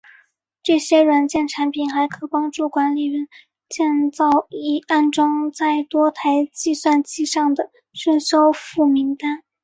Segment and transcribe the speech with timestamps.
[0.63, 3.27] 这些软件产品还可帮助管理员
[3.69, 9.43] 创建已安装在多台计算机上的热修复名单。